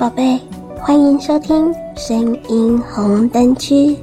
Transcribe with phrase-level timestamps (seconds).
[0.00, 0.40] 宝贝，
[0.78, 3.94] 欢迎收听声音红灯区，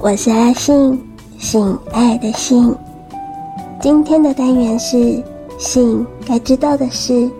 [0.00, 1.00] 我是阿信，
[1.38, 2.74] 性爱的性。
[3.80, 5.22] 今天的单元是
[5.56, 7.30] 性该知道的事。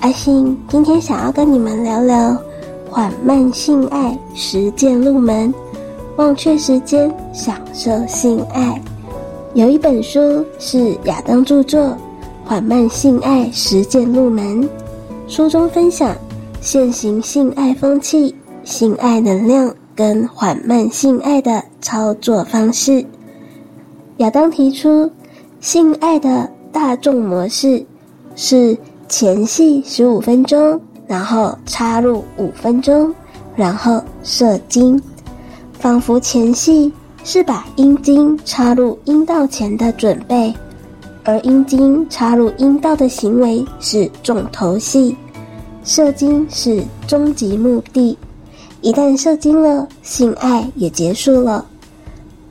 [0.00, 2.36] 阿信今天想要跟你们聊聊
[2.90, 5.54] 缓慢性爱实践入门，
[6.16, 8.82] 忘却时间，享受性爱。
[9.54, 11.80] 有一本书是亚当著作，
[12.44, 14.60] 《缓慢性爱实践入门》，
[15.28, 16.16] 书中分享。
[16.62, 23.04] 现行性爱风气、性爱能量跟缓慢性爱的操作方式。
[24.18, 25.10] 亚当提出，
[25.60, 27.84] 性爱的大众模式
[28.36, 33.12] 是前戏十五分钟，然后插入五分钟，
[33.56, 35.02] 然后射精，
[35.72, 36.92] 仿佛前戏
[37.24, 40.54] 是把阴茎插入阴道前的准备，
[41.24, 45.16] 而阴茎插入阴道的行为是重头戏。
[45.84, 48.16] 射精是终极目的，
[48.80, 51.64] 一旦射精了，性爱也结束了。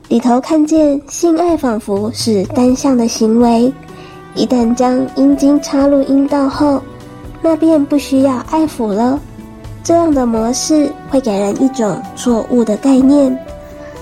[0.08, 3.72] 里头看见性爱仿佛是单向的行为，
[4.34, 6.82] 一旦将阴茎插入阴道后，
[7.40, 9.18] 那便不需要爱抚了。
[9.82, 13.36] 这样的模式会给人一种错误的概念，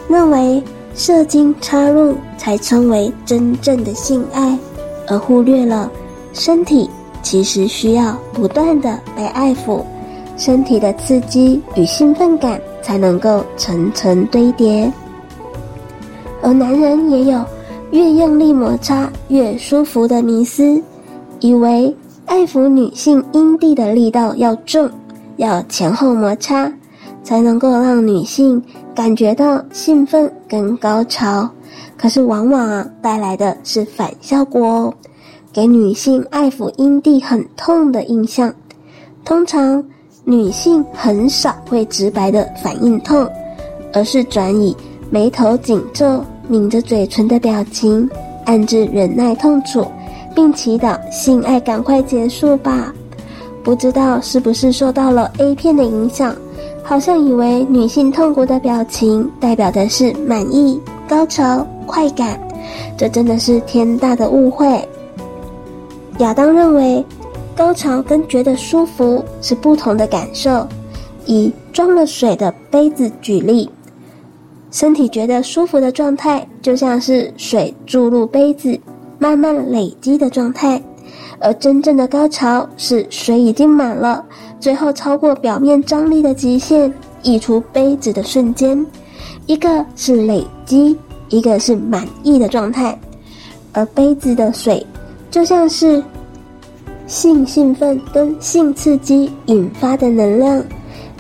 [0.09, 0.63] 认为
[0.95, 4.59] 射精插入才称为真正的性爱，
[5.07, 5.91] 而忽略了
[6.33, 6.91] 身体。
[7.23, 9.83] 其实需要不断的被爱抚，
[10.37, 14.91] 身体的刺激与兴奋感才能够层层堆叠。
[16.43, 17.45] 而男人也有
[17.91, 20.83] 越用力摩擦越舒服的迷思，
[21.41, 24.89] 以为爱抚女性阴蒂的力道要重，
[25.37, 26.73] 要前后摩擦，
[27.23, 28.63] 才能够让女性
[28.95, 31.49] 感觉到兴奋跟高潮。
[31.97, 34.95] 可是往往啊，带来的是反效果哦。
[35.53, 38.55] 给女性爱抚阴蒂很痛的印象，
[39.25, 39.85] 通常
[40.25, 43.29] 女性很少会直白的反应痛，
[43.93, 44.77] 而是转以
[45.11, 48.09] 眉头紧皱、抿着嘴唇的表情，
[48.45, 49.85] 暗自忍耐痛楚，
[50.37, 52.95] 并祈祷性爱赶快结束吧。
[53.65, 56.35] 不知道是不是受到了 A 片的影响，
[56.85, 62.41] 好像以为女性痛苦的表情代表的是满意、高潮、快感，
[62.97, 64.89] 这真的是天大的误会。
[66.21, 67.05] 亚当认为，
[67.57, 70.67] 高潮跟觉得舒服是不同的感受。
[71.27, 73.71] 以装了水的杯子举例，
[74.71, 78.79] 身体觉得舒服的状态，就像是水注入杯子，
[79.19, 80.81] 慢慢累积的状态；
[81.39, 84.25] 而真正的高潮是水已经满了，
[84.59, 86.93] 最后超过表面张力的极限，
[87.23, 88.85] 溢出杯子的瞬间。
[89.47, 90.97] 一个是累积，
[91.29, 92.99] 一个是满意的状态，
[93.73, 94.85] 而杯子的水。
[95.31, 96.03] 就像是
[97.11, 100.63] 性兴奋跟性刺激引发的能量，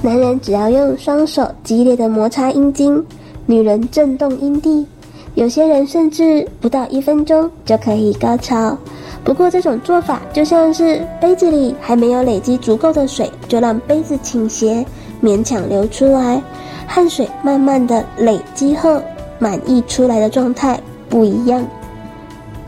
[0.02, 3.04] 男人只要用双手激烈的摩擦阴茎，
[3.44, 4.86] 女人震动阴蒂，
[5.34, 8.78] 有些人甚至不到一分钟就可以高潮。
[9.24, 14.86] 不过这种做法就像是杯子里还没有累积足够的水，就让杯子倾斜，
[15.20, 16.40] 勉强流出来，
[16.86, 19.02] 汗水慢慢的累积后
[19.40, 21.66] 满溢出来的状态不一样，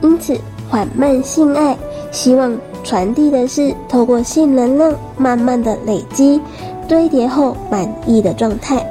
[0.01, 0.37] 因此。
[0.71, 1.77] 缓慢性爱，
[2.13, 2.51] 希望
[2.85, 6.41] 传递的是透过性能量慢慢的累积、
[6.89, 8.85] 堆叠后满意的状态，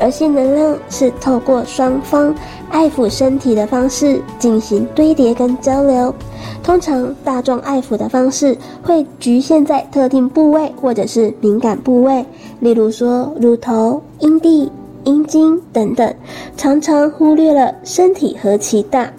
[0.00, 2.34] 而性能量是透过双方
[2.70, 6.14] 爱抚身体的方式进行堆叠跟交流。
[6.62, 12.24] 通常大众爱抚的方式会局限在特定部位或者是敏感部位，
[12.60, 14.70] 例如说乳头、阴蒂、
[15.04, 16.14] 阴茎等等，
[16.56, 19.10] 常常忽略了身体何其大。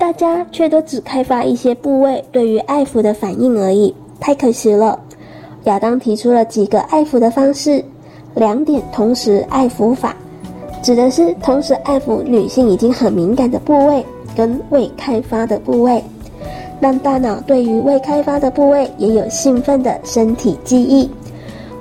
[0.00, 4.98] 大家却都只开发一些部位对于爱抚的反应而已，太可惜了。
[5.64, 7.84] 亚当提出了几个爱抚的方式，
[8.34, 10.16] 两点同时爱抚法，
[10.82, 14.02] 指的是同时爱抚女性已经很敏感的部位
[14.34, 16.02] 跟未开发的部位，
[16.80, 21.10] 让大脑对于未开发的部位也有兴奋的身体记忆，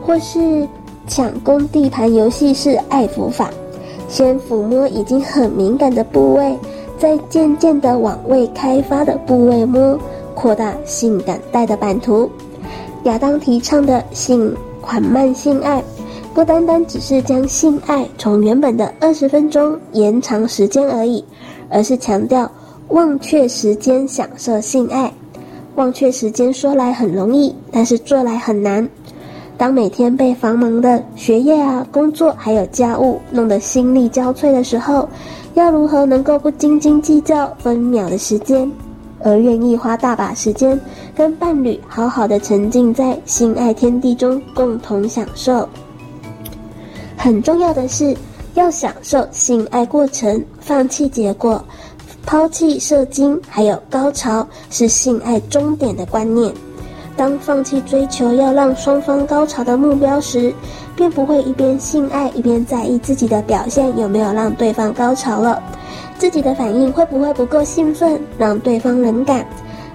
[0.05, 0.67] 或是
[1.07, 3.49] 抢攻地盘游戏式爱抚法，
[4.09, 6.53] 先抚摸已经很敏感的部位。
[6.99, 9.97] 在渐渐地往未开发的部位摸，
[10.35, 12.29] 扩大性感带的版图。
[13.03, 15.81] 亚当提倡的性缓慢性爱，
[16.33, 21.23] 不单单只是将性爱从原本的二十分钟延长时间而已，
[21.69, 22.51] 而是强调
[22.89, 25.11] 忘却时间享受性爱。
[25.75, 28.87] 忘却时间说来很容易，但是做来很难。
[29.59, 35.05] 当每天被繁忙的学业啊、工作还有家务弄得心力交瘁的时候，
[35.53, 38.71] 要如何能够不斤斤计较分秒的时间？
[39.21, 40.79] 而愿意花大把时间
[41.13, 45.67] 跟伴侣好好的沉浸在性爱天地中共同享受。
[47.17, 48.15] 很重要的是，
[48.53, 51.61] 要享受性爱过程，放弃结果，
[52.25, 56.49] 抛弃射精，还有高潮是性爱终点的观念。
[57.19, 60.53] 当放弃追求要让双方高潮的目标时，
[60.95, 65.61] 便不会一边性爱一边在意自己的表现有没有让对方高潮了。
[66.17, 69.45] 自己的反应会不会不够兴奋，让对方冷感，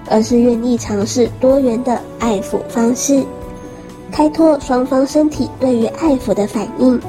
[0.07, 3.25] 而是愿意尝试多元的爱抚方式，
[4.11, 7.01] 开拓双方身体对于爱抚的反应，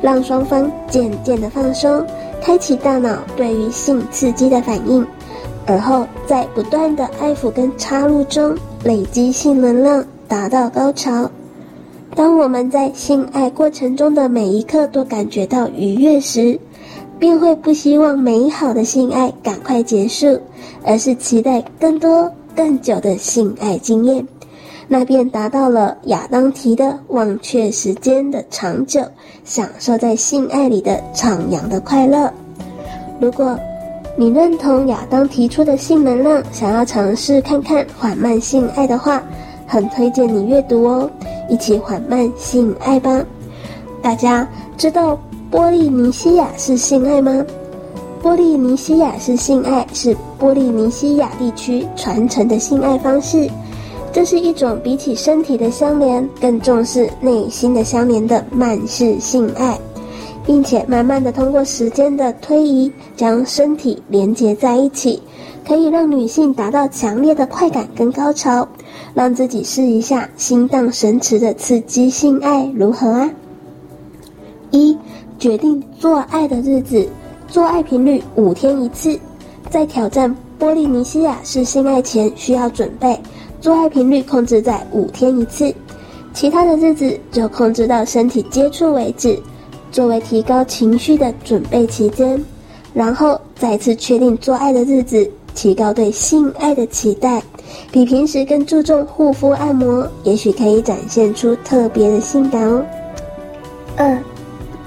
[0.00, 2.02] 让双方渐渐的放松，
[2.40, 5.06] 开启大脑对于性刺激的反应，
[5.66, 11.30] 而后在不断的爱抚跟插入中累积性能量，达到高潮。
[12.14, 16.58] 当我们在性爱过程中的每一刻都感觉到愉悦时，
[17.18, 20.40] 便会不希望美好的性爱赶快结束，
[20.84, 24.26] 而是期待更多更久的性爱经验，
[24.86, 29.02] 那便达到了亚当提的忘却时间的长久，
[29.44, 32.32] 享受在性爱里的徜徉的快乐。
[33.20, 33.58] 如果
[34.20, 39.22] 你认同亚当提出的性能量，想要尝试看看缓慢性爱的话，
[39.64, 41.08] 很推荐你阅读哦，
[41.48, 43.24] 一起缓慢性爱吧。
[44.02, 45.16] 大家知道。
[45.50, 47.42] 波利尼西亚是性爱吗？
[48.20, 53.48] 波利尼西亚是性爱是波利尼西亚地区传承的性爱方式，
[54.12, 59.78] 这是一种比起身体的相连更重视内心的相连的慢式性爱，
[60.48, 65.22] 并且慢慢的通过时间的推移将身体连接在一起，
[65.66, 68.66] 可以让女性达到强烈的快感跟高潮，
[69.12, 73.30] 让自己试一下心荡神驰的刺激性爱如何啊？
[74.70, 74.96] 一。
[75.38, 77.06] 决定做爱的日子，
[77.46, 79.16] 做爱频率五天一次。
[79.70, 83.16] 在挑战波利尼西亚式性爱前，需要准备
[83.60, 85.72] 做爱频率控制在五天一次，
[86.32, 89.38] 其他的日子就控制到身体接触为止，
[89.90, 92.42] 作为提高情绪的准备期间。
[92.94, 97.42] 然后再次确定做爱的日子，提高对性爱的期待，
[97.92, 102.84] 比平时更注重护肤按摩，也许可以展现出特别的性感哦。
[103.96, 104.18] 二。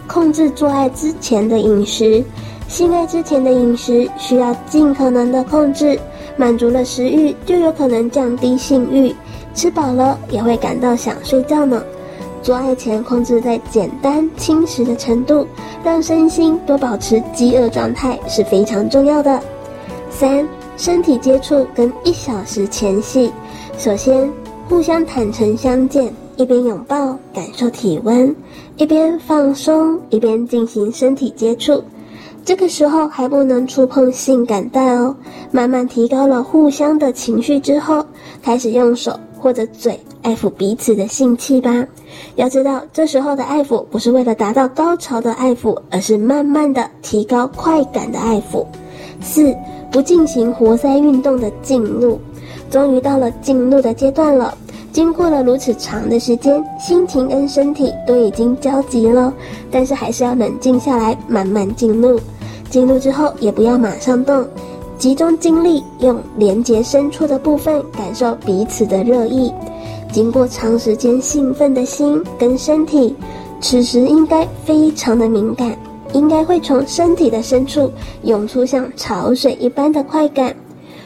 [0.07, 2.21] 控制做爱之前的饮食，
[2.67, 5.97] 性爱之前的饮食需要尽可能的控制，
[6.35, 9.15] 满足了食欲就有可能降低性欲，
[9.55, 11.81] 吃饱了也会感到想睡觉呢。
[12.41, 15.45] 做爱前控制在简单轻食的程度，
[15.83, 19.39] 让身心都保持饥饿状态是非常重要的。
[20.09, 20.47] 三、
[20.77, 23.31] 身体接触跟一小时前戏，
[23.77, 24.31] 首先
[24.67, 26.13] 互相坦诚相见。
[26.37, 28.33] 一边拥抱，感受体温；
[28.77, 31.83] 一边放松，一边进行身体接触。
[32.43, 35.15] 这个时候还不能触碰性感带哦。
[35.51, 38.03] 慢慢提高了互相的情绪之后，
[38.41, 41.85] 开始用手或者嘴爱抚彼此的性器吧。
[42.35, 48.65] 要知道，这时候的爱抚不是为了达到高潮的爱抚，而是慢慢的提高快感的爱抚。
[49.21, 49.55] 四，
[49.91, 52.19] 不进行活塞运动的进入，
[52.69, 54.57] 终于到了进入的阶段了。
[54.91, 59.33] 经过了如此长的时间，心情跟身体都已经焦急了，
[59.71, 62.19] 但是还是要冷静下来，慢慢进入。
[62.69, 64.45] 进入之后也不要马上动，
[64.97, 69.51] 集中精力，用连接深处的部分感受彼此的热意。
[70.11, 73.15] 经过长时间兴奋的心跟身体，
[73.61, 75.75] 此时应该非常的敏感，
[76.13, 77.91] 应该会从身体的深处
[78.23, 80.53] 涌出像潮水一般的快感。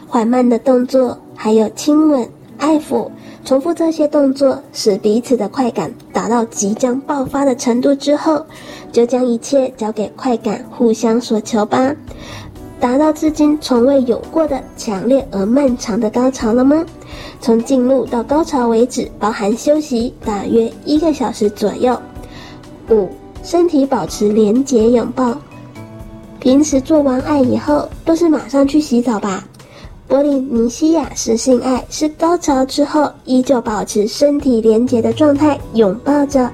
[0.08, 3.10] 缓慢的动作，还有亲吻、爱抚。
[3.44, 8.44] 重复这些动作，使彼此的快感达到即将爆发的程度之后，
[8.92, 11.94] 就将一切交给快感互相所求吧。
[12.80, 16.84] 达到至今从未有过的强烈而漫长的高潮了吗？
[17.40, 22.00] 从进入到高潮为止，包含休息大约一个小时左右。
[22.90, 23.10] 五、
[23.44, 25.38] 身体保持连结拥抱。
[26.40, 29.44] 平时做完爱以后，都是马上去洗澡吧？
[30.08, 36.48] 波利尼西亚式性爱是高潮之后依旧保持身体连结的状态，拥抱着，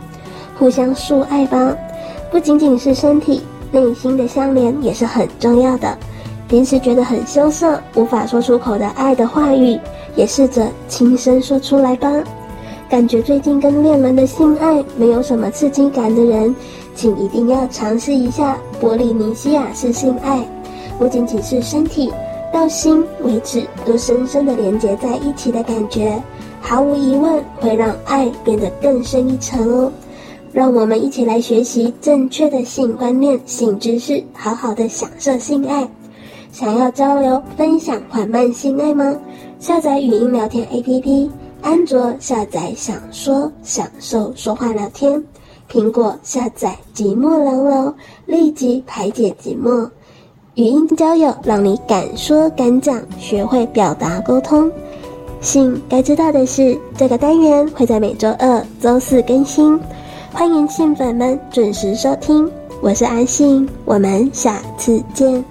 [0.58, 1.76] 互相诉爱吧。
[2.32, 3.42] 不仅仅是身体，
[3.74, 5.98] 内心的相连也是很重要的。
[6.52, 9.80] 平时觉得很羞涩、无法说出口的爱的话语，
[10.18, 12.12] 也试着轻声说出来吧。
[12.90, 16.54] 感觉最近跟恋人的性爱没有什么刺激感的人，
[16.94, 20.46] 请一定要尝试一下波利尼西亚式性爱，
[21.00, 22.12] 不仅仅是身体。
[22.52, 26.22] 到心为止，都深深的连接在一起的感觉，
[26.60, 29.90] 毫无疑问会让爱变得更深一层哦。
[30.52, 35.88] 让我们一起来学习正确的性观念、性知识，好好的享受性爱。
[36.52, 39.16] 想要交流、分享缓慢性爱吗？
[39.60, 41.30] 下载语音聊天 APP，
[41.62, 45.24] 安卓下载想说享受说话聊天，
[45.72, 49.90] 苹果下载寂寞聊聊，立即排解寂寞。
[50.56, 54.70] 语音交友，让你敢说敢讲，学会表达沟通。
[55.40, 59.80] 性该知道的事，这个单元会在每周二、周四更新，
[60.34, 62.52] 欢迎性粉们准时收听。
[62.82, 65.44] 我是阿信，我们下次见。